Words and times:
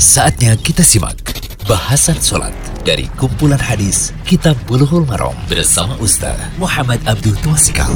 Saatnya 0.00 0.56
kita 0.56 0.80
simak 0.80 1.20
bahasan 1.68 2.16
sholat 2.16 2.56
dari 2.88 3.04
kumpulan 3.20 3.60
hadis 3.60 4.16
Kitab 4.24 4.56
Bulughul 4.64 5.04
Maram 5.04 5.36
bersama 5.44 5.92
Ustaz 6.00 6.40
Muhammad 6.56 7.04
Abdul 7.04 7.36
Twasikal. 7.44 7.92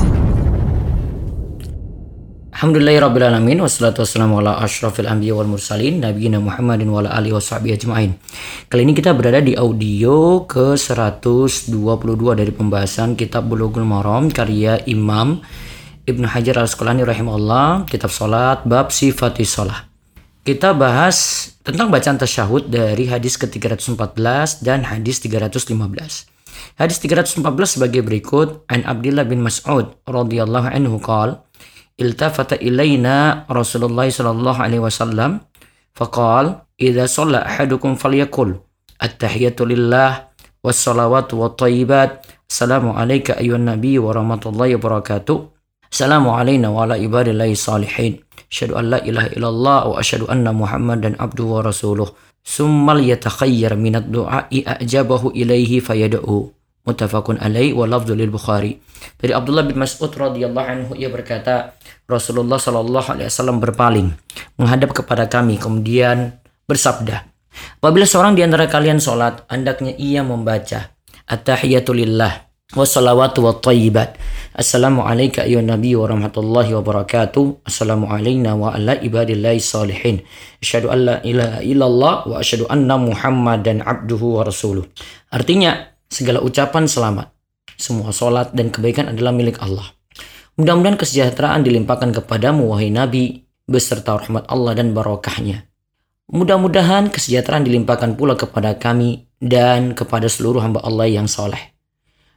Alhamdulillahirrabbilalamin 2.53 3.57
Wassalatu 3.65 4.05
wassalamu 4.05 4.37
ala 4.45 4.61
ashrafil 4.61 5.09
anbiya 5.09 5.33
wal 5.33 5.49
mursalin 5.49 6.05
Nabiyina 6.05 6.45
Muhammadin 6.45 6.93
wa 6.93 7.01
ala 7.01 7.17
alihi 7.17 7.33
wa 7.33 7.41
ajma'in. 7.41 8.21
Kali 8.69 8.85
ini 8.85 8.93
kita 8.93 9.17
berada 9.17 9.41
di 9.41 9.57
audio 9.57 10.45
ke 10.45 10.77
122 10.77 11.73
dari 12.37 12.53
pembahasan 12.53 13.17
kitab 13.17 13.49
Bulughul 13.49 13.89
Maram 13.89 14.29
Karya 14.29 14.77
Imam 14.85 15.41
Ibnu 16.05 16.29
Hajar 16.29 16.61
al-Asqalani 16.61 17.01
rahimahullah. 17.01 17.89
Kitab 17.89 18.13
Salat 18.13 18.61
Bab 18.69 18.93
Sifati 18.93 19.49
Salah 19.49 19.94
Kita 20.45 20.77
bahas 20.77 21.49
tentang 21.65 21.89
bacaan 21.89 22.21
tasyahud 22.21 22.69
dari 22.69 23.09
hadis 23.09 23.41
ke-314 23.41 24.61
dan 24.61 24.85
hadis 24.85 25.25
315 25.25 25.73
Hadis 26.77 27.01
314 27.01 27.41
sebagai 27.65 28.05
berikut. 28.05 28.61
An 28.69 28.85
Abdullah 28.85 29.25
bin 29.25 29.41
Mas'ud 29.41 29.97
radhiyallahu 30.05 30.69
anhu 30.69 31.01
qala 31.01 31.49
iltafata 31.97 32.61
ilaina 32.61 33.49
Rasulullah 33.49 34.05
sallallahu 34.05 34.61
alaihi 34.61 34.85
wasallam. 34.85 35.41
Faqal 35.97 36.69
idza 36.77 37.09
shalla 37.09 37.41
ahadukum 37.49 37.97
falyakul. 37.97 38.61
At-tahiyatu 39.01 39.65
lillah 39.65 40.29
was-salawatu 40.61 41.41
wat-thayyibat 41.41 42.21
assalamu 42.45 42.93
alayka 42.93 43.41
ayyuhan 43.41 43.65
nabiy 43.65 43.97
wa 43.97 44.13
rahmatullahi 44.13 44.77
wa 44.77 44.93
barakatuh. 44.93 45.57
Assalamu 45.89 46.37
alayna 46.37 46.69
wa 46.69 46.85
ala 46.85 47.01
ibadillahi 47.01 47.57
salihin 47.57 48.24
asyhadu 48.51 48.79
an 48.79 48.85
la 48.93 48.99
ilaha 49.05 49.29
illallah 49.33 49.81
wa 49.91 49.95
asyhadu 50.01 50.29
anna 50.29 50.51
muhammadan 50.51 51.17
abduhu 51.21 51.59
wa 51.59 51.67
rasuluh 51.67 52.09
summal 52.45 53.01
yatakhayyar 53.01 53.75
min 53.75 53.97
ad-du'a'i 53.99 54.65
a'jabahu 54.69 55.33
ilaihi 55.33 55.81
fayad'u 55.81 56.53
Muttafaqun 56.85 57.41
alaih 57.41 57.73
wa 57.73 57.89
lafdhu 57.89 58.13
lil 58.13 58.29
Bukhari. 58.29 58.77
Dari 59.17 59.33
Abdullah 59.33 59.65
bin 59.65 59.81
Mas'ud 59.81 60.13
radhiyallahu 60.13 60.69
anhu 60.69 60.93
ia 60.93 61.09
berkata, 61.09 61.73
Rasulullah 62.05 62.61
shallallahu 62.61 63.09
alaihi 63.09 63.33
wasallam 63.33 63.57
berpaling 63.57 64.13
menghadap 64.61 64.93
kepada 64.93 65.25
kami 65.25 65.57
kemudian 65.57 66.37
bersabda, 66.69 67.25
Apabila 67.81 68.05
seorang 68.05 68.37
di 68.37 68.45
antara 68.45 68.69
kalian 68.69 69.01
sholat, 69.01 69.47
hendaknya 69.49 69.97
ia 69.97 70.21
membaca 70.27 70.93
At-tahiyatu 71.25 71.97
lillah 71.97 72.45
wassalawatu 72.75 73.45
wa 73.45 73.53
tayyibat. 73.61 74.17
Assalamu 74.55 75.05
alayka 75.05 75.45
ayyuhan 75.47 75.69
nabi 75.69 75.93
wa 75.93 76.09
rahmatullahi 76.09 76.73
wa 76.75 76.83
barakatuh. 76.83 77.67
Assalamu 77.67 78.09
wa 78.09 78.73
ala 78.73 78.97
ibadillahi 78.99 79.61
salihin. 79.61 80.25
Asyhadu 80.65 80.89
an 80.89 80.99
la 81.05 81.17
ilaha 81.21 81.59
illallah 81.61 82.15
wa 82.25 82.35
asyhadu 82.41 82.65
anna 82.73 82.97
Muhammadan 82.97 83.85
abduhu 83.85 84.41
wa 84.41 84.47
rasuluh. 84.47 84.87
Artinya, 85.29 85.93
segala 86.09 86.41
ucapan 86.41 86.89
selamat, 86.89 87.35
semua 87.77 88.15
sholat 88.15 88.55
dan 88.55 88.71
kebaikan 88.71 89.11
adalah 89.11 89.35
milik 89.35 89.59
Allah. 89.61 89.91
Mudah-mudahan 90.55 90.97
kesejahteraan 90.97 91.67
dilimpahkan 91.67 92.15
kepadamu 92.15 92.71
wahai 92.71 92.95
Nabi 92.95 93.43
beserta 93.67 94.15
rahmat 94.15 94.47
Allah 94.47 94.79
dan 94.79 94.95
barokahnya. 94.95 95.67
Mudah-mudahan 96.31 97.11
kesejahteraan 97.11 97.67
dilimpahkan 97.67 98.15
pula 98.15 98.39
kepada 98.39 98.79
kami 98.79 99.27
dan 99.43 99.99
kepada 99.99 100.31
seluruh 100.31 100.63
hamba 100.63 100.79
Allah 100.87 101.11
yang 101.11 101.27
soleh. 101.27 101.74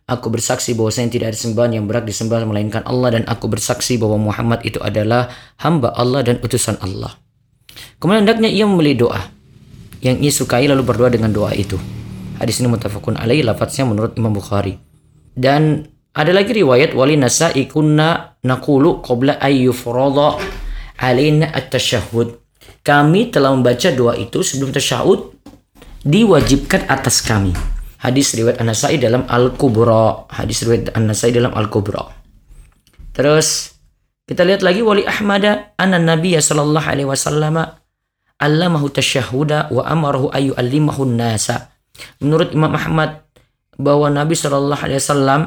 Aku 0.08 0.32
bersaksi 0.32 0.72
bahwa 0.72 0.88
saya 0.88 1.12
tidak 1.12 1.36
ada 1.36 1.40
sembahan 1.40 1.76
yang 1.76 1.84
berat 1.84 2.08
disembah 2.08 2.40
melainkan 2.48 2.80
Allah 2.88 3.20
dan 3.20 3.24
aku 3.28 3.52
bersaksi 3.52 4.00
bahwa 4.00 4.32
Muhammad 4.32 4.64
itu 4.64 4.80
adalah 4.80 5.28
hamba 5.60 5.92
Allah 6.00 6.24
dan 6.24 6.40
utusan 6.40 6.80
Allah. 6.80 7.20
Kemudian 8.00 8.24
hendaknya 8.24 8.48
ia 8.48 8.64
membeli 8.64 8.96
doa 8.96 9.20
yang 10.00 10.16
ia 10.24 10.32
sukai 10.32 10.64
lalu 10.64 10.88
berdoa 10.88 11.12
dengan 11.12 11.36
doa 11.36 11.52
itu. 11.52 11.76
Hadis 12.40 12.64
ini 12.64 12.72
mutafakun 12.72 13.20
alaih 13.20 13.44
lafadznya 13.44 13.84
menurut 13.84 14.16
Imam 14.16 14.32
Bukhari. 14.32 14.80
Dan 15.36 15.84
ada 16.16 16.32
lagi 16.32 16.56
riwayat 16.56 16.96
wali 16.96 17.20
nasa'i 17.20 17.68
kunna 17.68 18.40
naqulu 18.48 19.04
qabla 19.04 19.44
ayyufrada 19.44 20.40
alaina 21.04 21.52
at-tasyahud. 21.52 22.40
Kami 22.80 23.28
telah 23.28 23.52
membaca 23.52 23.92
doa 23.92 24.16
itu 24.16 24.40
sebelum 24.40 24.72
tasyahud 24.72 25.36
diwajibkan 26.08 26.88
atas 26.88 27.20
kami. 27.20 27.52
Hadis 27.98 28.38
riwayat 28.38 28.62
An-Nasai 28.62 29.02
dalam 29.02 29.26
Al-Kubra. 29.26 30.30
Hadis 30.30 30.62
riwayat 30.62 30.94
An-Nasai 30.94 31.34
dalam 31.34 31.54
Al-Kubra. 31.58 32.14
Terus 33.18 33.74
kita 34.30 34.46
lihat 34.46 34.62
lagi 34.62 34.86
wali 34.86 35.02
Ahmad 35.08 35.74
anna 35.80 35.98
Nabi 35.98 36.38
sallallahu 36.38 36.84
alaihi 36.86 37.10
wasallam 37.10 37.58
allamahu 38.38 38.94
tasyahuda 38.94 39.74
wa 39.74 39.82
amarahu 39.90 40.30
ayu 40.30 40.54
allimahu 40.54 41.10
nasa. 41.10 41.74
Menurut 42.22 42.54
Imam 42.54 42.78
Ahmad 42.78 43.26
bahwa 43.82 44.14
Nabi 44.14 44.38
sallallahu 44.38 44.78
alaihi 44.78 45.02
wasallam 45.02 45.42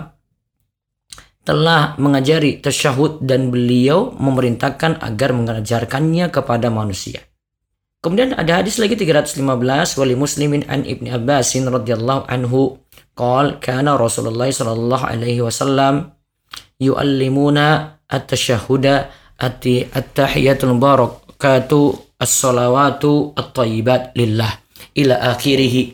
telah 1.46 1.94
mengajari 2.02 2.58
tasyahud 2.58 3.22
dan 3.22 3.54
beliau 3.54 4.10
memerintahkan 4.18 4.98
agar 4.98 5.30
mengajarkannya 5.32 6.26
kepada 6.34 6.68
manusia. 6.68 7.29
Kemudian 8.00 8.32
ada 8.32 8.64
hadis 8.64 8.80
lagi 8.80 8.96
315 8.96 9.44
wali 10.00 10.16
muslimin 10.16 10.64
an 10.72 10.88
ibni 10.88 11.12
Abbasin 11.12 11.68
radhiyallahu 11.68 12.32
anhu 12.32 12.80
qal 13.12 13.60
kana 13.60 14.00
Rasulullah 14.00 14.48
sallallahu 14.48 15.04
alaihi 15.04 15.44
wasallam 15.44 16.16
yuallimuna 16.80 18.00
at-tashahhuda 18.08 19.12
ati 19.36 19.84
at-tahiyatul 19.92 20.80
barakatu 20.80 21.92
as-salawatu 22.16 23.36
at-tayyibat 23.36 24.16
lillah 24.16 24.48
ila 24.96 25.36
akhirih. 25.36 25.92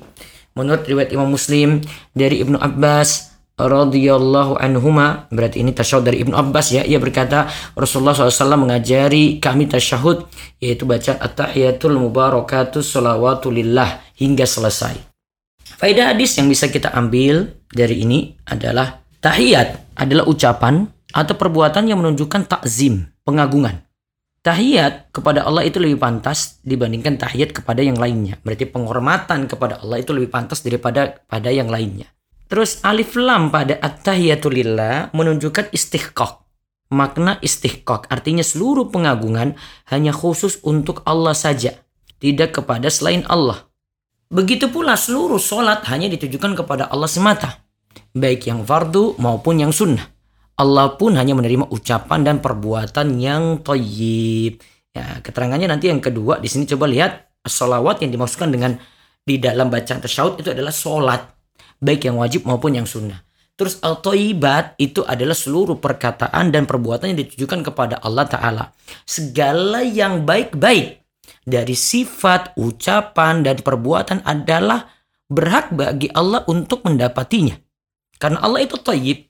Menurut 0.54 0.86
riwayat 0.86 1.10
Imam 1.10 1.34
Muslim 1.34 1.82
dari 2.14 2.38
Ibnu 2.38 2.54
Abbas 2.54 3.34
radhiyallahu 3.56 4.60
anhuma. 4.60 5.26
Berarti 5.32 5.64
ini 5.64 5.72
tasyahud 5.72 6.04
dari 6.04 6.22
Ibnu 6.22 6.36
Abbas 6.36 6.76
ya. 6.76 6.84
Ia 6.84 7.00
berkata 7.00 7.48
Rasulullah 7.72 8.12
SAW 8.12 8.60
mengajari 8.60 9.40
kami 9.40 9.66
tasyahud 9.66 10.28
yaitu 10.60 10.84
baca 10.84 11.16
at-tahiyatul 11.16 11.96
mubarakatus 11.96 12.92
salawatu 12.92 13.48
lillah 13.48 14.04
hingga 14.14 14.44
selesai. 14.44 15.00
Faedah 15.76 16.14
hadis 16.14 16.36
yang 16.40 16.48
bisa 16.48 16.68
kita 16.72 16.92
ambil 16.92 17.52
dari 17.68 18.04
ini 18.04 18.32
adalah 18.48 19.04
tahiyat 19.20 19.96
adalah 19.96 20.24
ucapan 20.28 20.88
atau 21.12 21.34
perbuatan 21.36 21.88
yang 21.88 22.00
menunjukkan 22.00 22.48
takzim 22.48 23.08
pengagungan. 23.24 23.84
Tahiyat 24.46 25.10
kepada 25.10 25.42
Allah 25.42 25.66
itu 25.66 25.82
lebih 25.82 25.98
pantas 25.98 26.62
dibandingkan 26.62 27.18
tahiyat 27.18 27.50
kepada 27.50 27.82
yang 27.82 27.98
lainnya. 27.98 28.38
Berarti 28.46 28.70
penghormatan 28.70 29.50
kepada 29.50 29.82
Allah 29.82 29.98
itu 29.98 30.14
lebih 30.14 30.30
pantas 30.30 30.62
daripada 30.62 31.18
pada 31.26 31.50
yang 31.50 31.66
lainnya 31.66 32.06
Terus 32.46 32.78
alif 32.86 33.18
lam 33.18 33.50
pada 33.50 33.74
at-tahiyatulillah 33.82 35.10
menunjukkan 35.10 35.74
istihqaq. 35.74 36.46
Makna 36.94 37.42
istihqaq 37.42 38.06
artinya 38.06 38.46
seluruh 38.46 38.94
pengagungan 38.94 39.58
hanya 39.90 40.14
khusus 40.14 40.62
untuk 40.62 41.02
Allah 41.02 41.34
saja, 41.34 41.74
tidak 42.22 42.62
kepada 42.62 42.86
selain 42.86 43.26
Allah. 43.26 43.66
Begitu 44.30 44.70
pula 44.70 44.94
seluruh 44.94 45.42
solat 45.42 45.82
hanya 45.90 46.06
ditujukan 46.06 46.54
kepada 46.54 46.86
Allah 46.86 47.10
semata, 47.10 47.66
baik 48.14 48.46
yang 48.46 48.62
fardu 48.62 49.18
maupun 49.18 49.58
yang 49.58 49.74
sunnah. 49.74 50.06
Allah 50.56 50.94
pun 50.96 51.18
hanya 51.18 51.34
menerima 51.34 51.68
ucapan 51.68 52.22
dan 52.22 52.36
perbuatan 52.38 53.18
yang 53.18 53.60
toyib. 53.66 54.62
Ya, 54.94 55.20
keterangannya 55.20 55.68
nanti 55.68 55.92
yang 55.92 56.00
kedua 56.00 56.40
di 56.40 56.48
sini 56.48 56.64
coba 56.64 56.88
lihat 56.88 57.42
salawat 57.44 58.00
yang 58.00 58.14
dimaksudkan 58.16 58.48
dengan 58.48 58.78
di 59.26 59.36
dalam 59.36 59.68
bacaan 59.68 60.00
tasyahud 60.00 60.40
itu 60.40 60.48
adalah 60.54 60.72
solat 60.72 61.35
baik 61.81 62.09
yang 62.09 62.16
wajib 62.20 62.44
maupun 62.48 62.76
yang 62.76 62.88
sunnah. 62.88 63.26
Terus 63.56 63.81
al-toibat 63.81 64.76
itu 64.76 65.00
adalah 65.00 65.32
seluruh 65.32 65.81
perkataan 65.81 66.53
dan 66.53 66.69
perbuatan 66.69 67.16
yang 67.16 67.20
ditujukan 67.25 67.64
kepada 67.64 67.97
Allah 68.04 68.28
Ta'ala. 68.28 68.64
Segala 69.09 69.81
yang 69.81 70.28
baik-baik 70.28 71.00
dari 71.41 71.72
sifat, 71.72 72.53
ucapan, 72.60 73.41
dan 73.41 73.56
perbuatan 73.56 74.21
adalah 74.28 74.92
berhak 75.33 75.72
bagi 75.72 76.12
Allah 76.12 76.45
untuk 76.53 76.84
mendapatinya. 76.84 77.56
Karena 78.21 78.45
Allah 78.45 78.65
itu 78.65 78.77
toyib, 78.77 79.24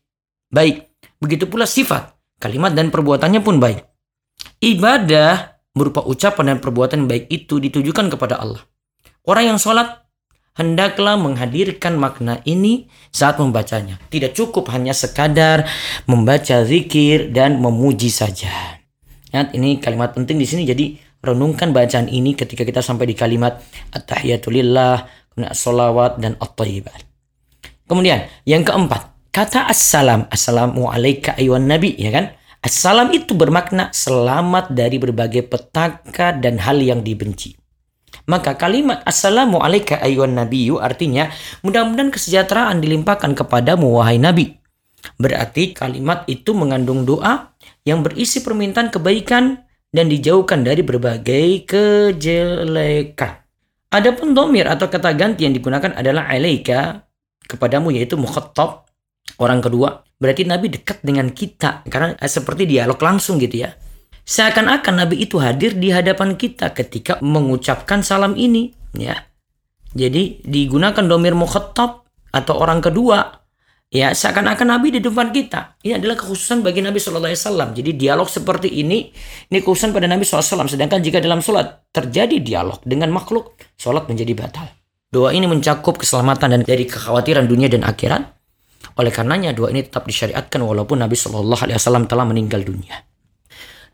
baik. 0.50 0.90
Begitu 1.22 1.46
pula 1.46 1.64
sifat, 1.64 2.10
kalimat 2.42 2.74
dan 2.74 2.90
perbuatannya 2.90 3.40
pun 3.46 3.62
baik. 3.62 3.86
Ibadah 4.58 5.58
berupa 5.70 6.02
ucapan 6.02 6.56
dan 6.56 6.58
perbuatan 6.58 7.06
baik 7.06 7.28
itu 7.28 7.60
ditujukan 7.60 8.10
kepada 8.10 8.40
Allah. 8.40 8.64
Orang 9.26 9.54
yang 9.54 9.58
sholat 9.60 10.05
hendaklah 10.56 11.20
menghadirkan 11.20 12.00
makna 12.00 12.40
ini 12.48 12.88
saat 13.12 13.38
membacanya. 13.38 14.00
Tidak 14.08 14.32
cukup 14.32 14.72
hanya 14.72 14.96
sekadar 14.96 15.68
membaca 16.08 16.64
zikir 16.64 17.30
dan 17.30 17.60
memuji 17.60 18.08
saja. 18.08 18.80
Ya, 19.30 19.46
ini 19.52 19.78
kalimat 19.78 20.16
penting 20.16 20.40
di 20.40 20.48
sini 20.48 20.64
jadi 20.64 20.96
renungkan 21.20 21.76
bacaan 21.76 22.08
ini 22.08 22.32
ketika 22.32 22.64
kita 22.64 22.80
sampai 22.80 23.12
di 23.12 23.14
kalimat 23.14 23.60
at-tahiyatulillah, 23.92 25.06
salawat 25.52 26.16
dan 26.16 26.40
at-tayyibat. 26.40 27.04
Kemudian 27.86 28.26
yang 28.48 28.64
keempat, 28.64 29.30
kata 29.30 29.68
assalam, 29.68 30.26
assalamu 30.32 30.88
alayka 30.88 31.36
ayuhan 31.36 31.68
nabi, 31.68 31.94
ya 31.94 32.10
kan? 32.10 32.34
Assalam 32.64 33.14
itu 33.14 33.36
bermakna 33.36 33.94
selamat 33.94 34.74
dari 34.74 34.98
berbagai 34.98 35.46
petaka 35.46 36.34
dan 36.34 36.58
hal 36.58 36.82
yang 36.82 37.04
dibenci. 37.04 37.54
Maka 38.26 38.58
kalimat 38.58 39.06
Assalamu 39.06 39.62
alaika 39.62 40.02
ayuhan 40.02 40.34
nabiyyu 40.34 40.82
artinya 40.82 41.30
mudah-mudahan 41.62 42.10
kesejahteraan 42.10 42.82
dilimpahkan 42.82 43.38
kepadamu 43.38 44.02
wahai 44.02 44.18
nabi. 44.18 44.58
Berarti 45.14 45.70
kalimat 45.70 46.26
itu 46.26 46.50
mengandung 46.50 47.06
doa 47.06 47.54
yang 47.86 48.02
berisi 48.02 48.42
permintaan 48.42 48.90
kebaikan 48.90 49.62
dan 49.94 50.10
dijauhkan 50.10 50.66
dari 50.66 50.82
berbagai 50.82 51.70
kejelekan. 51.70 53.46
Adapun 53.94 54.34
domir 54.34 54.66
atau 54.66 54.90
kata 54.90 55.14
ganti 55.14 55.46
yang 55.46 55.54
digunakan 55.54 55.94
adalah 55.94 56.26
alaika 56.26 57.06
kepadamu 57.46 57.94
yaitu 57.94 58.18
mukhattab 58.18 58.90
orang 59.38 59.62
kedua. 59.62 60.02
Berarti 60.18 60.42
Nabi 60.42 60.74
dekat 60.74 60.98
dengan 61.06 61.30
kita 61.30 61.86
karena 61.86 62.18
seperti 62.26 62.66
dialog 62.66 62.98
langsung 62.98 63.38
gitu 63.38 63.62
ya. 63.62 63.70
Seakan-akan 64.26 65.06
Nabi 65.06 65.22
itu 65.22 65.38
hadir 65.38 65.78
di 65.78 65.94
hadapan 65.94 66.34
kita 66.34 66.74
ketika 66.74 67.22
mengucapkan 67.22 68.02
salam 68.02 68.34
ini, 68.34 68.74
ya. 68.98 69.14
Jadi 69.94 70.42
digunakan 70.42 71.06
domir 71.06 71.38
mukhatab 71.38 72.02
atau 72.34 72.54
orang 72.58 72.82
kedua, 72.82 73.46
ya 73.86 74.10
seakan-akan 74.10 74.66
Nabi 74.66 74.98
di 74.98 75.00
depan 75.00 75.30
kita. 75.30 75.78
Ini 75.78 76.02
adalah 76.02 76.18
kekhususan 76.18 76.66
bagi 76.66 76.82
Nabi 76.82 76.98
Shallallahu 76.98 77.30
Alaihi 77.30 77.42
Wasallam. 77.46 77.68
Jadi 77.78 77.90
dialog 77.94 78.26
seperti 78.26 78.68
ini, 78.82 79.14
ini 79.46 79.58
kekhususan 79.62 79.94
pada 79.94 80.10
Nabi 80.10 80.26
SAW. 80.26 80.66
Sedangkan 80.66 81.00
jika 81.06 81.22
dalam 81.22 81.38
sholat 81.38 81.86
terjadi 81.94 82.42
dialog 82.42 82.82
dengan 82.82 83.14
makhluk, 83.14 83.54
sholat 83.78 84.10
menjadi 84.10 84.34
batal. 84.34 84.66
Doa 85.06 85.30
ini 85.30 85.46
mencakup 85.46 86.02
keselamatan 86.02 86.50
dan 86.50 86.60
dari 86.66 86.82
kekhawatiran 86.82 87.46
dunia 87.46 87.70
dan 87.70 87.86
akhirat. 87.86 88.26
Oleh 88.98 89.14
karenanya 89.14 89.54
doa 89.54 89.70
ini 89.70 89.86
tetap 89.86 90.02
disyariatkan 90.02 90.58
walaupun 90.66 90.98
Nabi 90.98 91.14
Shallallahu 91.14 91.62
Alaihi 91.62 91.78
Wasallam 91.78 92.10
telah 92.10 92.26
meninggal 92.26 92.66
dunia. 92.66 93.06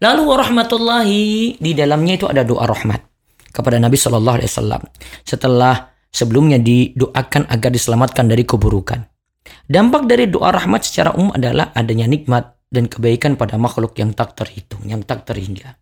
Lalu 0.02 0.22
warahmatullahi 0.26 1.22
di 1.62 1.72
dalamnya 1.78 2.18
itu 2.18 2.26
ada 2.26 2.42
doa 2.42 2.66
rahmat 2.66 3.06
kepada 3.54 3.78
Nabi 3.78 3.94
Shallallahu 3.94 4.36
Alaihi 4.42 4.50
Wasallam 4.50 4.82
setelah 5.22 5.94
sebelumnya 6.10 6.58
didoakan 6.58 7.46
agar 7.46 7.70
diselamatkan 7.70 8.26
dari 8.26 8.42
keburukan. 8.42 8.98
Dampak 9.70 10.10
dari 10.10 10.26
doa 10.26 10.50
rahmat 10.50 10.82
secara 10.82 11.14
umum 11.14 11.30
adalah 11.30 11.70
adanya 11.70 12.10
nikmat 12.10 12.58
dan 12.66 12.90
kebaikan 12.90 13.38
pada 13.38 13.54
makhluk 13.54 13.94
yang 13.94 14.10
tak 14.10 14.34
terhitung, 14.34 14.82
yang 14.90 15.06
tak 15.06 15.22
terhingga. 15.22 15.78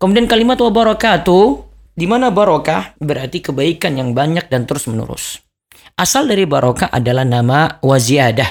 Kemudian 0.00 0.24
kalimat 0.24 0.56
wa 0.56 0.72
barakatuh, 0.72 1.44
di 1.92 2.08
mana 2.08 2.32
barokah 2.32 2.96
berarti 2.96 3.44
kebaikan 3.44 4.00
yang 4.00 4.16
banyak 4.16 4.48
dan 4.48 4.64
terus 4.64 4.88
menerus. 4.88 5.44
Asal 5.92 6.24
dari 6.24 6.48
barokah 6.48 6.88
adalah 6.88 7.28
nama 7.28 7.68
waziyadah, 7.84 8.48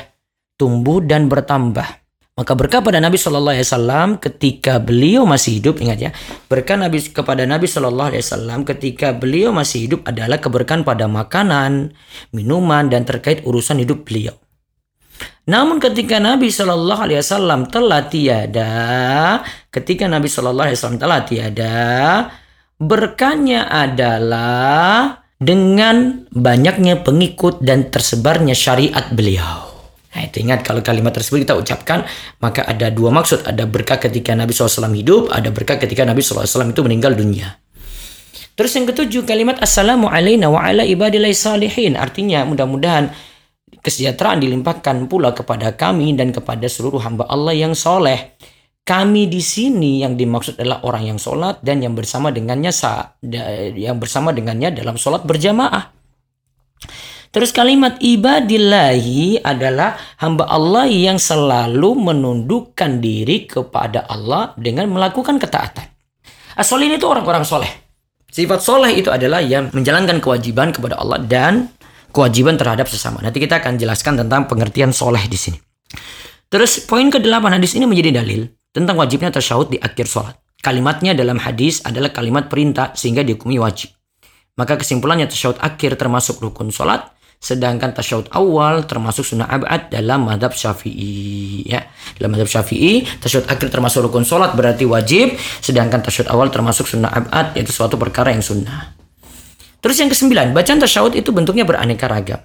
tumbuh 0.62 1.02
dan 1.02 1.26
bertambah. 1.26 2.09
Maka 2.40 2.56
berkah 2.56 2.80
pada 2.80 3.04
Nabi 3.04 3.20
Shallallahu 3.20 3.52
Alaihi 3.52 3.68
Wasallam 3.68 4.16
ketika 4.16 4.80
beliau 4.80 5.28
masih 5.28 5.60
hidup, 5.60 5.84
ingat 5.84 6.00
ya, 6.00 6.12
berkah 6.48 6.80
Nabi 6.80 7.04
kepada 7.04 7.44
Nabi 7.44 7.68
Shallallahu 7.68 8.16
Alaihi 8.16 8.24
Wasallam 8.24 8.64
ketika 8.64 9.12
beliau 9.12 9.52
masih 9.52 9.84
hidup 9.84 10.08
adalah 10.08 10.40
keberkahan 10.40 10.88
pada 10.88 11.12
makanan, 11.12 11.92
minuman 12.32 12.88
dan 12.88 13.04
terkait 13.04 13.44
urusan 13.44 13.84
hidup 13.84 14.08
beliau. 14.08 14.40
Namun 15.52 15.84
ketika 15.84 16.24
Nabi 16.24 16.48
Shallallahu 16.48 17.12
Alaihi 17.12 17.20
Wasallam 17.20 17.68
telah 17.68 18.08
tiada, 18.08 18.72
ketika 19.68 20.08
Nabi 20.08 20.32
Shallallahu 20.32 20.68
Alaihi 20.72 20.80
Wasallam 20.80 21.02
telah 21.04 21.22
tiada, 21.28 21.76
berkahnya 22.80 23.68
adalah 23.68 25.28
dengan 25.44 26.24
banyaknya 26.32 27.04
pengikut 27.04 27.60
dan 27.60 27.92
tersebarnya 27.92 28.56
syariat 28.56 29.12
beliau. 29.12 29.79
Nah 30.20 30.28
itu 30.28 30.44
ingat 30.44 30.68
kalau 30.68 30.84
kalimat 30.84 31.16
tersebut 31.16 31.48
kita 31.48 31.56
ucapkan 31.56 32.04
maka 32.44 32.68
ada 32.68 32.92
dua 32.92 33.08
maksud. 33.08 33.48
Ada 33.48 33.64
berkah 33.64 33.96
ketika 33.96 34.36
Nabi 34.36 34.52
SAW 34.52 34.92
hidup, 34.92 35.32
ada 35.32 35.48
berkah 35.48 35.80
ketika 35.80 36.04
Nabi 36.04 36.20
SAW 36.20 36.44
itu 36.44 36.84
meninggal 36.84 37.16
dunia. 37.16 37.56
Terus 38.60 38.76
yang 38.76 38.92
ketujuh 38.92 39.24
kalimat 39.24 39.64
Assalamu 39.64 40.12
alayna 40.12 40.52
wa 40.52 40.60
ala 40.60 40.84
ibadillah 40.84 41.32
salihin. 41.32 41.96
Artinya 41.96 42.44
mudah-mudahan 42.44 43.08
kesejahteraan 43.80 44.44
dilimpahkan 44.44 45.08
pula 45.08 45.32
kepada 45.32 45.72
kami 45.72 46.12
dan 46.20 46.36
kepada 46.36 46.68
seluruh 46.68 47.00
hamba 47.00 47.24
Allah 47.32 47.56
yang 47.56 47.72
soleh. 47.72 48.36
Kami 48.84 49.32
di 49.32 49.40
sini 49.40 50.04
yang 50.04 50.20
dimaksud 50.20 50.60
adalah 50.60 50.84
orang 50.84 51.16
yang 51.16 51.20
sholat 51.22 51.64
dan 51.64 51.80
yang 51.80 51.96
bersama 51.96 52.36
dengannya 52.36 52.76
yang 53.80 53.96
bersama 53.96 54.36
dengannya 54.36 54.76
dalam 54.76 55.00
sholat 55.00 55.24
berjamaah. 55.24 55.96
Terus 57.30 57.54
kalimat 57.54 58.02
ibadillahi 58.02 59.46
adalah 59.46 59.94
hamba 60.18 60.50
Allah 60.50 60.90
yang 60.90 61.22
selalu 61.22 61.94
menundukkan 61.94 62.98
diri 62.98 63.46
kepada 63.46 64.10
Allah 64.10 64.58
dengan 64.58 64.90
melakukan 64.90 65.38
ketaatan. 65.38 65.86
Asolihin 66.58 66.98
itu 66.98 67.06
orang-orang 67.06 67.46
soleh. 67.46 67.70
Sifat 68.34 68.66
soleh 68.66 68.98
itu 68.98 69.14
adalah 69.14 69.46
yang 69.46 69.70
menjalankan 69.70 70.18
kewajiban 70.18 70.74
kepada 70.74 70.98
Allah 70.98 71.22
dan 71.22 71.70
kewajiban 72.10 72.58
terhadap 72.58 72.90
sesama. 72.90 73.22
Nanti 73.22 73.38
kita 73.38 73.62
akan 73.62 73.78
jelaskan 73.78 74.26
tentang 74.26 74.50
pengertian 74.50 74.90
soleh 74.90 75.22
di 75.30 75.38
sini. 75.38 75.62
Terus 76.50 76.82
poin 76.82 77.14
ke-8 77.14 77.46
hadis 77.46 77.78
ini 77.78 77.86
menjadi 77.86 78.26
dalil 78.26 78.50
tentang 78.74 78.98
wajibnya 78.98 79.30
tasyahud 79.30 79.70
di 79.70 79.78
akhir 79.78 80.10
sholat. 80.10 80.34
Kalimatnya 80.66 81.14
dalam 81.14 81.38
hadis 81.38 81.86
adalah 81.86 82.10
kalimat 82.10 82.50
perintah 82.50 82.90
sehingga 82.98 83.22
dihukumi 83.22 83.62
wajib. 83.62 83.94
Maka 84.58 84.82
kesimpulannya 84.82 85.30
tasyahud 85.30 85.62
akhir 85.62 86.02
termasuk 86.02 86.42
rukun 86.42 86.74
sholat 86.74 87.19
Sedangkan 87.40 87.96
tasyahud 87.96 88.28
awal 88.36 88.84
termasuk 88.84 89.24
sunnah 89.24 89.48
abad 89.48 89.88
dalam 89.88 90.28
madhab 90.28 90.52
syafi'i. 90.52 91.64
Ya. 91.64 91.88
Dalam 92.20 92.36
madhab 92.36 92.52
syafi'i, 92.52 93.08
tasyahud 93.24 93.48
akhir 93.48 93.72
termasuk 93.72 94.04
rukun 94.04 94.28
sholat 94.28 94.60
berarti 94.60 94.84
wajib. 94.84 95.40
Sedangkan 95.64 96.04
tasyahud 96.04 96.28
awal 96.28 96.52
termasuk 96.52 96.84
sunnah 96.86 97.08
abad 97.08 97.56
yaitu 97.56 97.72
suatu 97.72 97.96
perkara 97.96 98.36
yang 98.36 98.44
sunnah. 98.44 98.92
Terus 99.80 99.96
yang 100.04 100.12
kesembilan, 100.12 100.52
bacaan 100.52 100.84
tasyahud 100.84 101.16
itu 101.16 101.32
bentuknya 101.32 101.64
beraneka 101.64 102.12
ragam. 102.12 102.44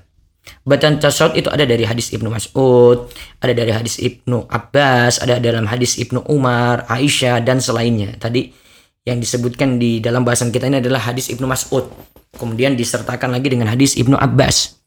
Bacaan 0.62 1.02
tasyahud 1.02 1.34
itu 1.34 1.50
ada 1.50 1.66
dari 1.66 1.82
hadis 1.82 2.14
Ibnu 2.14 2.30
Mas'ud, 2.30 3.10
ada 3.42 3.52
dari 3.52 3.74
hadis 3.74 3.98
Ibnu 3.98 4.46
Abbas, 4.46 5.18
ada 5.18 5.42
dalam 5.42 5.66
hadis 5.66 5.98
Ibnu 5.98 6.22
Umar, 6.30 6.86
Aisyah, 6.86 7.42
dan 7.42 7.58
selainnya. 7.58 8.14
Tadi 8.14 8.48
yang 9.04 9.18
disebutkan 9.18 9.76
di 9.76 9.98
dalam 9.98 10.22
bahasan 10.22 10.54
kita 10.54 10.70
ini 10.70 10.78
adalah 10.78 11.02
hadis 11.02 11.28
Ibnu 11.34 11.44
Mas'ud. 11.44 11.90
Kemudian 12.38 12.78
disertakan 12.78 13.34
lagi 13.34 13.50
dengan 13.50 13.66
hadis 13.66 13.98
Ibnu 13.98 14.14
Abbas. 14.14 14.83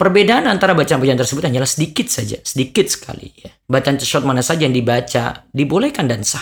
Perbedaan 0.00 0.48
antara 0.48 0.72
bacaan-bacaan 0.72 1.20
tersebut 1.20 1.44
hanyalah 1.44 1.68
sedikit 1.68 2.08
saja, 2.08 2.40
sedikit 2.40 2.88
sekali. 2.88 3.36
Ya. 3.36 3.52
Bacaan 3.68 4.00
tasyahud 4.00 4.24
mana 4.24 4.40
saja 4.40 4.64
yang 4.64 4.72
dibaca 4.72 5.44
dibolehkan 5.52 6.08
dan 6.08 6.24
sah. 6.24 6.40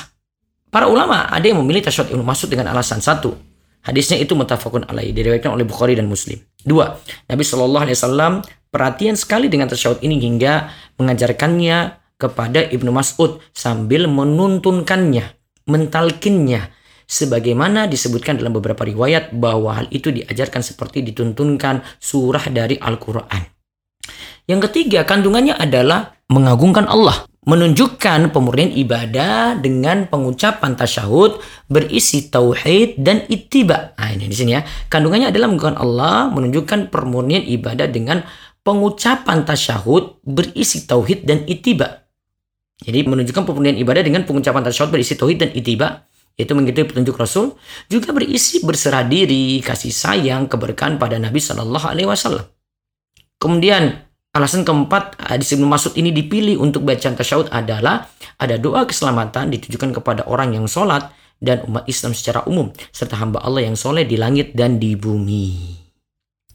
Para 0.70 0.86
ulama 0.86 1.26
ada 1.26 1.42
yang 1.42 1.58
memilih 1.66 1.82
tasyahud 1.82 2.14
Ibnu 2.14 2.22
Mas'ud 2.22 2.46
dengan 2.46 2.70
alasan 2.70 3.02
satu. 3.02 3.34
Hadisnya 3.82 4.14
itu 4.14 4.38
mutafakun 4.38 4.86
alaih, 4.86 5.10
diriwayatkan 5.10 5.50
oleh 5.50 5.66
Bukhari 5.66 5.98
dan 5.98 6.06
Muslim. 6.06 6.38
Dua, 6.62 7.02
Nabi 7.26 7.42
Shallallahu 7.42 7.82
Alaihi 7.82 7.98
Wasallam 7.98 8.32
perhatian 8.70 9.18
sekali 9.18 9.50
dengan 9.50 9.66
tasyahud 9.66 10.06
ini 10.06 10.22
hingga 10.22 10.70
mengajarkannya 11.02 11.98
kepada 12.14 12.62
Ibnu 12.62 12.94
Mas'ud 12.94 13.42
sambil 13.50 14.06
menuntunkannya, 14.06 15.34
mentalkinnya, 15.66 16.70
sebagaimana 17.08 17.88
disebutkan 17.88 18.36
dalam 18.36 18.52
beberapa 18.52 18.84
riwayat 18.84 19.32
bahwa 19.32 19.80
hal 19.80 19.88
itu 19.88 20.12
diajarkan 20.12 20.60
seperti 20.60 21.00
dituntunkan 21.00 21.80
surah 21.96 22.52
dari 22.52 22.76
Al-Quran. 22.76 23.42
Yang 24.44 24.60
ketiga, 24.68 25.08
kandungannya 25.08 25.56
adalah 25.56 26.16
mengagungkan 26.28 26.84
Allah, 26.88 27.24
menunjukkan 27.48 28.32
pemurnian 28.32 28.72
ibadah 28.76 29.56
dengan 29.56 30.08
pengucapan 30.08 30.76
tasyahud 30.76 31.40
berisi 31.68 32.28
tauhid 32.28 33.00
dan 33.00 33.24
ittiba. 33.28 33.96
Nah, 33.96 34.12
ini 34.12 34.28
di 34.28 34.36
sini 34.36 34.56
ya. 34.56 34.64
Kandungannya 34.88 35.32
adalah 35.32 35.48
mengagungkan 35.52 35.80
Allah, 35.80 36.32
menunjukkan 36.32 36.92
pemurnian 36.92 37.44
ibadah 37.44 37.88
dengan 37.88 38.24
pengucapan 38.64 39.44
tasyahud 39.48 40.24
berisi 40.24 40.84
tauhid 40.84 41.24
dan 41.28 41.44
ittiba. 41.44 42.08
Jadi 42.78 43.04
menunjukkan 43.04 43.44
pemurnian 43.44 43.76
ibadah 43.80 44.00
dengan 44.00 44.24
pengucapan 44.24 44.64
tasyahud 44.64 44.92
berisi 44.96 45.12
tauhid 45.16 45.44
dan 45.44 45.50
ittiba 45.52 46.07
yaitu 46.38 46.54
mengikuti 46.54 46.86
petunjuk 46.86 47.18
Rasul, 47.18 47.58
juga 47.90 48.14
berisi 48.14 48.62
berserah 48.62 49.02
diri, 49.02 49.58
kasih 49.58 49.90
sayang, 49.90 50.46
keberkahan 50.46 50.94
pada 50.94 51.18
Nabi 51.18 51.42
Shallallahu 51.42 51.86
Alaihi 51.90 52.06
Wasallam. 52.06 52.46
Kemudian 53.42 54.06
alasan 54.30 54.62
keempat 54.62 55.18
hadis 55.18 55.50
Ibnu 55.58 55.66
Mas'ud 55.66 55.98
ini 55.98 56.14
dipilih 56.14 56.62
untuk 56.62 56.86
bacaan 56.86 57.18
tasyahud 57.18 57.50
adalah 57.50 58.06
ada 58.38 58.54
doa 58.54 58.86
keselamatan 58.86 59.50
ditujukan 59.50 59.98
kepada 59.98 60.30
orang 60.30 60.54
yang 60.54 60.70
sholat 60.70 61.10
dan 61.42 61.66
umat 61.66 61.86
Islam 61.90 62.14
secara 62.14 62.46
umum 62.46 62.70
serta 62.94 63.18
hamba 63.18 63.42
Allah 63.42 63.66
yang 63.66 63.74
soleh 63.74 64.06
di 64.06 64.14
langit 64.14 64.54
dan 64.54 64.78
di 64.78 64.94
bumi. 64.94 65.74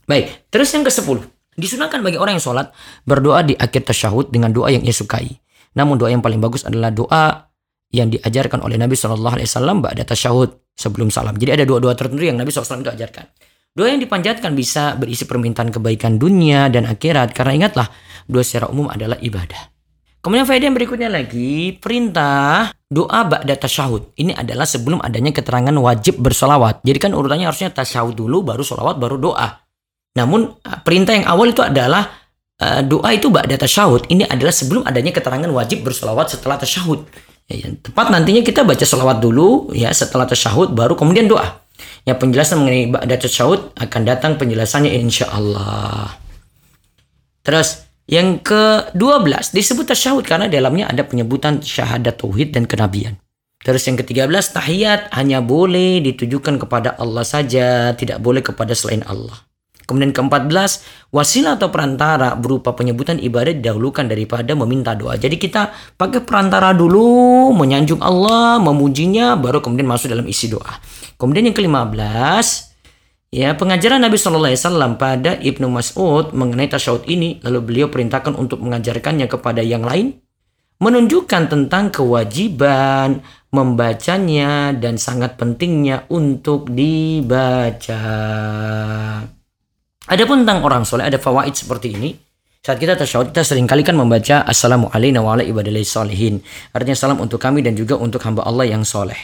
Baik, 0.04 0.48
terus 0.52 0.72
yang 0.72 0.84
ke-10. 0.84 1.24
Disunahkan 1.56 2.00
bagi 2.04 2.20
orang 2.20 2.36
yang 2.36 2.44
sholat 2.44 2.72
berdoa 3.04 3.44
di 3.44 3.56
akhir 3.56 3.88
tasyahud 3.88 4.28
dengan 4.32 4.52
doa 4.52 4.72
yang 4.72 4.84
ia 4.84 4.92
sukai. 4.92 5.40
Namun 5.76 5.96
doa 5.96 6.12
yang 6.12 6.20
paling 6.20 6.40
bagus 6.40 6.64
adalah 6.68 6.92
doa 6.92 7.48
yang 7.94 8.10
diajarkan 8.10 8.58
oleh 8.66 8.74
Nabi 8.74 8.98
Shallallahu 8.98 9.38
Alaihi 9.38 9.46
Wasallam 9.46 9.78
ba'da 9.78 10.02
tasyahud 10.02 10.50
sebelum 10.74 11.14
salam. 11.14 11.38
Jadi 11.38 11.62
ada 11.62 11.64
dua-dua 11.64 11.94
tertentu 11.94 12.26
yang 12.26 12.34
Nabi 12.34 12.50
SAW 12.50 12.82
itu 12.82 12.90
ajarkan. 12.90 13.24
Doa 13.74 13.90
yang 13.90 14.02
dipanjatkan 14.02 14.54
bisa 14.54 14.94
berisi 14.94 15.26
permintaan 15.26 15.70
kebaikan 15.74 16.18
dunia 16.18 16.70
dan 16.70 16.86
akhirat 16.86 17.34
karena 17.34 17.66
ingatlah 17.66 17.86
doa 18.26 18.42
secara 18.42 18.70
umum 18.70 18.86
adalah 18.86 19.18
ibadah. 19.18 19.74
Kemudian 20.22 20.48
faedah 20.48 20.66
yang 20.72 20.76
berikutnya 20.78 21.10
lagi, 21.12 21.76
perintah 21.76 22.72
doa 22.88 23.20
ba'da 23.28 23.54
tasyahud. 23.60 24.16
Ini 24.16 24.32
adalah 24.38 24.64
sebelum 24.64 25.02
adanya 25.02 25.36
keterangan 25.36 25.74
wajib 25.74 26.16
bersolawat. 26.16 26.80
Jadi 26.80 26.98
kan 27.02 27.12
urutannya 27.12 27.44
harusnya 27.44 27.74
tasyahud 27.74 28.16
dulu, 28.16 28.40
baru 28.40 28.64
solawat, 28.64 28.96
baru 28.96 29.20
doa. 29.20 29.62
Namun 30.16 30.54
eh, 30.64 30.78
perintah 30.80 31.12
yang 31.12 31.26
awal 31.28 31.52
itu 31.52 31.60
adalah 31.60 32.08
uh, 32.62 32.80
doa 32.86 33.10
itu 33.12 33.28
ba'da 33.28 33.58
tasyahud. 33.58 34.06
Ini 34.08 34.30
adalah 34.30 34.54
sebelum 34.54 34.86
adanya 34.86 35.12
keterangan 35.12 35.50
wajib 35.50 35.84
bersolawat 35.84 36.32
setelah 36.32 36.56
tasyahud. 36.56 37.04
Ya, 37.44 37.68
tepat 37.76 38.08
nantinya 38.08 38.40
kita 38.40 38.64
baca 38.64 38.84
solawat 38.88 39.20
dulu, 39.20 39.68
ya 39.76 39.92
setelah 39.92 40.24
tasyahud, 40.24 40.72
baru 40.72 40.96
kemudian 40.96 41.28
doa. 41.28 41.60
Ya 42.08 42.16
penjelasan 42.16 42.60
mengenai 42.64 42.88
ba'da 42.92 43.16
tasyahud 43.20 43.76
akan 43.76 44.00
datang 44.04 44.40
penjelasannya 44.40 44.92
insya 44.96 45.28
Allah. 45.28 46.16
Terus 47.44 47.84
yang 48.08 48.40
ke-12 48.40 49.56
disebut 49.56 49.88
tasyahud 49.88 50.24
karena 50.24 50.48
dalamnya 50.48 50.88
ada 50.88 51.04
penyebutan 51.04 51.60
syahadat 51.60 52.20
tauhid 52.20 52.56
dan 52.56 52.64
kenabian. 52.64 53.16
Terus 53.64 53.88
yang 53.88 53.96
ke-13 53.96 54.44
tahiyat 54.52 55.00
hanya 55.16 55.40
boleh 55.40 56.04
ditujukan 56.04 56.60
kepada 56.60 57.00
Allah 57.00 57.24
saja, 57.24 57.96
tidak 57.96 58.20
boleh 58.20 58.44
kepada 58.44 58.76
selain 58.76 59.00
Allah. 59.08 59.40
Kemudian 59.84 60.16
ke-14, 60.16 60.80
wasilah 61.12 61.60
atau 61.60 61.68
perantara 61.68 62.32
berupa 62.34 62.72
penyebutan 62.72 63.20
ibadah 63.20 63.52
didahulukan 63.52 64.08
daripada 64.08 64.56
meminta 64.56 64.96
doa. 64.96 65.20
Jadi 65.20 65.36
kita 65.36 65.72
pakai 66.00 66.24
perantara 66.24 66.72
dulu, 66.72 67.52
menyanjung 67.52 68.00
Allah, 68.00 68.56
memujinya, 68.60 69.36
baru 69.36 69.60
kemudian 69.60 69.84
masuk 69.84 70.08
dalam 70.08 70.24
isi 70.24 70.48
doa. 70.48 70.80
Kemudian 71.20 71.52
yang 71.52 71.56
ke-15, 71.56 72.74
Ya, 73.34 73.50
pengajaran 73.58 73.98
Nabi 73.98 74.14
Wasallam 74.14 74.94
pada 74.94 75.34
Ibnu 75.34 75.66
Mas'ud 75.66 76.30
mengenai 76.38 76.70
tasyahud 76.70 77.02
ini, 77.10 77.42
lalu 77.42 77.66
beliau 77.66 77.90
perintahkan 77.90 78.30
untuk 78.38 78.62
mengajarkannya 78.62 79.26
kepada 79.26 79.58
yang 79.58 79.82
lain, 79.82 80.22
menunjukkan 80.78 81.50
tentang 81.50 81.90
kewajiban 81.90 83.26
membacanya 83.50 84.70
dan 84.74 85.02
sangat 85.02 85.34
pentingnya 85.34 86.06
untuk 86.14 86.70
dibaca. 86.70 88.02
Adapun 90.04 90.44
tentang 90.44 90.60
orang 90.60 90.84
soleh 90.84 91.08
ada 91.08 91.16
fawaid 91.16 91.56
seperti 91.56 91.96
ini. 91.96 92.12
Saat 92.60 92.76
kita 92.76 92.92
tasyahud 92.92 93.32
kita 93.32 93.40
sering 93.40 93.64
kali 93.64 93.80
kan 93.80 93.96
membaca 93.96 94.44
Assalamualaikum 94.44 95.24
warahmatullahi 95.24 95.48
wabarakatuh. 95.48 96.76
Artinya 96.76 96.96
salam 96.96 97.24
untuk 97.24 97.40
kami 97.40 97.64
dan 97.64 97.72
juga 97.72 97.96
untuk 97.96 98.20
hamba 98.20 98.44
Allah 98.44 98.68
yang 98.68 98.84
soleh. 98.84 99.16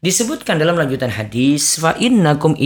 Disebutkan 0.00 0.56
dalam 0.56 0.80
lanjutan 0.80 1.12
hadis, 1.12 1.76
fa 1.76 1.96
innakum 2.00 2.56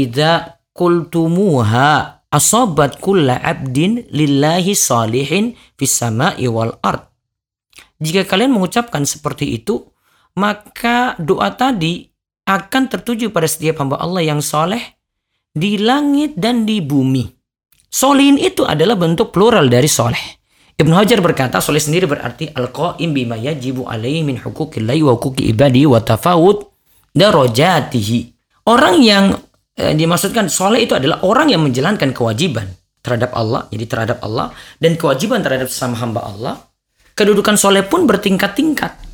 kultumuha 0.71 2.23
asobat 2.30 3.02
kulla 3.02 3.42
abdin 3.42 4.07
lillahi 4.14 4.71
salihin 4.71 5.59
fis 5.75 5.95
sama'i 5.95 6.47
wal. 6.47 6.71
Jika 7.99 8.30
kalian 8.30 8.54
mengucapkan 8.54 9.02
seperti 9.02 9.59
itu, 9.59 9.90
maka 10.38 11.19
doa 11.19 11.50
tadi 11.50 12.07
akan 12.47 12.87
tertuju 12.87 13.35
pada 13.35 13.50
setiap 13.50 13.83
hamba 13.83 13.99
Allah 13.99 14.23
yang 14.23 14.38
soleh 14.38 15.02
di 15.50 15.83
langit 15.83 16.38
dan 16.38 16.62
di 16.62 16.78
bumi. 16.78 17.39
Solihin 17.90 18.38
itu 18.38 18.62
adalah 18.62 18.94
bentuk 18.94 19.35
plural 19.35 19.66
dari 19.66 19.90
soleh. 19.90 20.38
Ibnu 20.78 20.94
Hajar 20.94 21.18
berkata, 21.20 21.59
soleh 21.59 21.82
sendiri 21.82 22.06
berarti 22.06 22.49
al-qa'im 22.54 23.11
bima 23.11 23.35
yajibu 23.37 23.85
alaihi 23.90 24.23
min 24.25 24.38
hukukillahi 24.38 25.02
wa 25.02 25.18
hukuki 25.18 25.50
ibadi 25.50 25.85
wa 25.85 25.99
tafawud 25.99 26.64
darajatihi. 27.12 28.18
Orang 28.70 29.02
yang 29.02 29.35
eh, 29.76 29.92
dimaksudkan 29.92 30.47
soleh 30.47 30.87
itu 30.87 30.94
adalah 30.94 31.26
orang 31.26 31.50
yang 31.50 31.66
menjalankan 31.66 32.14
kewajiban 32.14 32.70
terhadap 33.02 33.35
Allah, 33.35 33.66
jadi 33.75 33.85
terhadap 33.90 34.18
Allah 34.23 34.54
dan 34.78 34.94
kewajiban 34.94 35.42
terhadap 35.42 35.68
sesama 35.68 35.99
hamba 35.99 36.25
Allah. 36.25 36.54
Kedudukan 37.18 37.59
soleh 37.59 37.85
pun 37.85 38.06
bertingkat-tingkat. 38.06 39.09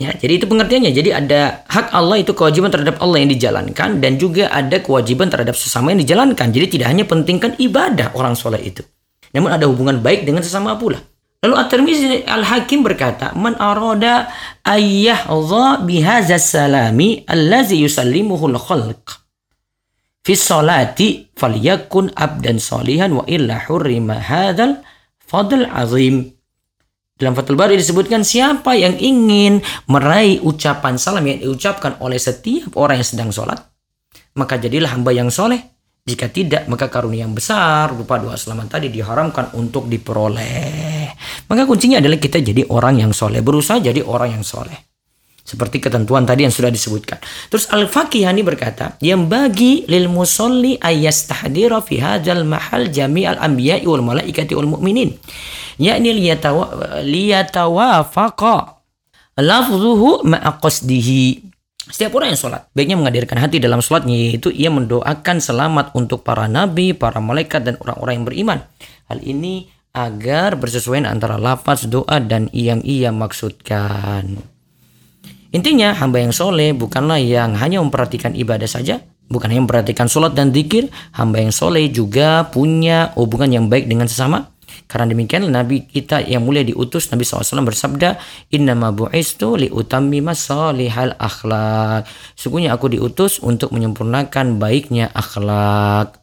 Ya, 0.00 0.08
jadi 0.16 0.40
itu 0.40 0.48
pengertiannya. 0.48 0.92
Jadi 0.92 1.10
ada 1.12 1.68
hak 1.68 1.92
Allah 1.92 2.24
itu 2.24 2.32
kewajiban 2.32 2.72
terhadap 2.72 2.96
Allah 3.04 3.20
yang 3.20 3.30
dijalankan 3.32 4.00
dan 4.00 4.16
juga 4.16 4.48
ada 4.48 4.80
kewajiban 4.80 5.28
terhadap 5.28 5.52
sesama 5.52 5.92
yang 5.92 6.00
dijalankan. 6.00 6.48
Jadi 6.48 6.80
tidak 6.80 6.88
hanya 6.88 7.04
pentingkan 7.04 7.60
ibadah 7.60 8.16
orang 8.16 8.32
soleh 8.32 8.60
itu. 8.60 8.80
Namun 9.36 9.52
ada 9.52 9.68
hubungan 9.68 10.00
baik 10.00 10.24
dengan 10.24 10.40
sesama 10.40 10.80
pula. 10.80 10.96
Lalu 11.42 11.54
At-Tirmizi 11.58 12.22
Al-Hakim 12.24 12.86
berkata, 12.86 13.34
"Man 13.34 13.58
arada 13.58 14.30
ayyahza 14.62 15.82
bihadza 15.82 16.38
salami 16.38 17.26
allazi 17.28 17.82
yusallimuhu 17.82 18.48
al-khalq." 18.48 19.22
fi 20.22 20.38
salati 20.38 21.34
falyakun 21.34 22.14
abdan 22.14 22.62
salihan 22.62 23.10
wa 23.10 23.26
illa 23.26 23.58
hurrima 23.66 24.22
hadzal 24.22 24.80
fadl 25.18 25.66
azim. 25.66 26.30
Dalam 27.16 27.36
Fathul 27.38 27.54
Bari 27.54 27.78
disebutkan 27.78 28.26
siapa 28.26 28.74
yang 28.74 28.98
ingin 28.98 29.62
meraih 29.86 30.42
ucapan 30.42 30.98
salam 30.98 31.22
yang 31.28 31.38
diucapkan 31.38 32.00
oleh 32.02 32.18
setiap 32.18 32.74
orang 32.74 32.98
yang 32.98 33.08
sedang 33.08 33.30
sholat, 33.30 33.60
maka 34.34 34.58
jadilah 34.58 34.90
hamba 34.96 35.12
yang 35.14 35.28
soleh. 35.28 35.60
Jika 36.02 36.34
tidak, 36.34 36.66
maka 36.66 36.90
karunia 36.90 37.22
yang 37.22 37.30
besar 37.30 37.94
berupa 37.94 38.18
doa 38.18 38.34
selamat 38.34 38.74
tadi 38.74 38.90
diharamkan 38.90 39.54
untuk 39.54 39.86
diperoleh. 39.86 41.14
Maka 41.46 41.62
kuncinya 41.62 42.02
adalah 42.02 42.18
kita 42.18 42.42
jadi 42.42 42.66
orang 42.66 42.98
yang 42.98 43.14
soleh, 43.14 43.38
berusaha 43.38 43.78
jadi 43.78 44.02
orang 44.02 44.34
yang 44.34 44.42
soleh. 44.42 44.91
Seperti 45.52 45.84
ketentuan 45.84 46.24
tadi 46.24 46.48
yang 46.48 46.54
sudah 46.54 46.72
disebutkan. 46.72 47.20
Terus 47.52 47.68
Al-Fakihani 47.68 48.40
berkata, 48.40 48.96
yang 49.04 49.28
bagi 49.28 49.84
lil 49.84 50.08
musolli 50.08 50.80
ayyastahdira 50.80 51.84
fi 51.84 52.00
hadzal 52.00 52.48
mahal 52.48 52.88
jami'al 52.88 53.36
anbiya'i 53.36 53.84
wal 53.84 54.00
malaikati 54.00 54.56
wal 54.56 54.72
mu'minin. 54.72 55.12
Yakni 55.76 56.16
liyatawafaqa 57.04 58.56
lafzuhu 59.36 60.24
ma'a 60.24 60.56
qasdihi. 60.56 61.52
Setiap 61.92 62.16
orang 62.16 62.32
yang 62.32 62.40
sholat, 62.40 62.64
baiknya 62.72 62.96
menghadirkan 62.96 63.36
hati 63.36 63.60
dalam 63.60 63.84
sholatnya, 63.84 64.16
yaitu 64.16 64.48
ia 64.48 64.72
mendoakan 64.72 65.36
selamat 65.36 65.92
untuk 65.92 66.24
para 66.24 66.48
nabi, 66.48 66.96
para 66.96 67.20
malaikat, 67.20 67.60
dan 67.60 67.76
orang-orang 67.76 68.14
yang 68.16 68.24
beriman. 68.24 68.58
Hal 69.12 69.20
ini 69.20 69.68
agar 69.92 70.56
bersesuaian 70.56 71.04
antara 71.04 71.36
lafaz 71.36 71.84
doa 71.84 72.16
dan 72.16 72.48
yang 72.56 72.80
ia 72.80 73.12
maksudkan. 73.12 74.51
Intinya 75.52 75.92
hamba 75.92 76.24
yang 76.24 76.32
soleh 76.32 76.72
bukanlah 76.72 77.20
yang 77.20 77.52
hanya 77.60 77.84
memperhatikan 77.84 78.32
ibadah 78.32 78.64
saja, 78.64 79.04
bukan 79.28 79.52
hanya 79.52 79.68
memperhatikan 79.68 80.08
sholat 80.08 80.32
dan 80.32 80.48
zikir, 80.48 80.88
hamba 81.12 81.44
yang 81.44 81.52
soleh 81.52 81.92
juga 81.92 82.48
punya 82.48 83.12
hubungan 83.20 83.60
yang 83.60 83.64
baik 83.68 83.84
dengan 83.84 84.08
sesama. 84.08 84.48
Karena 84.88 85.08
demikian 85.12 85.44
Nabi 85.52 85.84
kita 85.84 86.24
yang 86.24 86.44
mulia 86.44 86.64
diutus 86.64 87.12
Nabi 87.12 87.24
SAW 87.24 87.64
bersabda 87.64 88.16
Inna 88.56 88.72
ma 88.72 88.88
bu'istu 88.92 89.56
li 89.56 89.68
utammima 89.68 90.32
salihal 90.32 91.16
akhlak 91.16 92.08
Sungguhnya 92.36 92.76
aku 92.76 92.92
diutus 92.92 93.40
untuk 93.40 93.72
menyempurnakan 93.72 94.56
baiknya 94.56 95.12
akhlak 95.12 96.20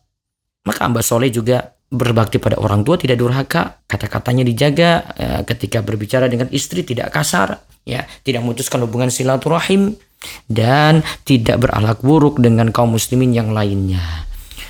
Maka 0.65 0.79
hamba 0.86 1.01
soleh 1.01 1.33
juga 1.33 1.77
berbakti 1.89 2.38
pada 2.38 2.62
orang 2.62 2.86
tua 2.86 3.01
tidak 3.01 3.17
durhaka 3.17 3.81
kata-katanya 3.89 4.46
dijaga 4.46 4.89
eh, 5.17 5.41
ketika 5.46 5.81
berbicara 5.81 6.29
dengan 6.29 6.46
istri 6.53 6.86
tidak 6.86 7.10
kasar 7.10 7.58
ya 7.81 8.05
tidak 8.22 8.46
memutuskan 8.46 8.86
hubungan 8.86 9.10
silaturahim 9.10 9.98
dan 10.46 11.01
tidak 11.25 11.65
berakhlak 11.65 12.00
buruk 12.05 12.38
dengan 12.38 12.69
kaum 12.69 12.93
muslimin 12.93 13.34
yang 13.34 13.50
lainnya. 13.55 14.27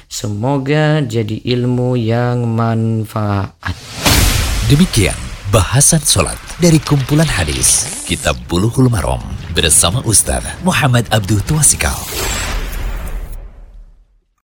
Semoga 0.10 1.06
jadi 1.06 1.38
ilmu 1.46 1.94
yang 1.94 2.50
manfaat. 2.50 3.78
Demikian 4.70 5.18
bahasan 5.50 6.02
sholat 6.02 6.38
dari 6.62 6.78
kumpulan 6.78 7.26
hadis 7.26 8.02
kitab 8.06 8.38
bulughul 8.46 8.86
maram 8.90 9.22
bersama 9.58 9.98
Ustaz 10.06 10.46
Muhammad 10.62 11.10
Abdul 11.10 11.42
Tuasikal 11.42 11.98